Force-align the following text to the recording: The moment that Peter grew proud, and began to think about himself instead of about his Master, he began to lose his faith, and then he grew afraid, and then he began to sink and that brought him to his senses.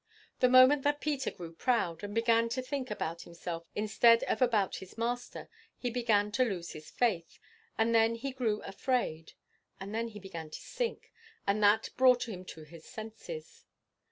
The 0.39 0.49
moment 0.49 0.81
that 0.81 0.99
Peter 0.99 1.29
grew 1.29 1.53
proud, 1.53 2.03
and 2.03 2.15
began 2.15 2.49
to 2.49 2.63
think 2.63 2.89
about 2.89 3.21
himself 3.21 3.67
instead 3.75 4.23
of 4.23 4.41
about 4.41 4.77
his 4.77 4.97
Master, 4.97 5.47
he 5.77 5.91
began 5.91 6.31
to 6.31 6.43
lose 6.43 6.71
his 6.71 6.89
faith, 6.89 7.37
and 7.77 7.93
then 7.93 8.15
he 8.15 8.31
grew 8.31 8.63
afraid, 8.63 9.33
and 9.79 9.93
then 9.93 10.07
he 10.07 10.19
began 10.19 10.49
to 10.49 10.59
sink 10.59 11.11
and 11.45 11.61
that 11.61 11.89
brought 11.97 12.27
him 12.27 12.43
to 12.45 12.63
his 12.63 12.83
senses. 12.87 13.63